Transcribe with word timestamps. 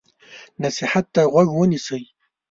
نصیحت 0.63 1.05
ته 1.13 1.21
غوږ 1.31 1.49
ونیسئ. 1.55 2.03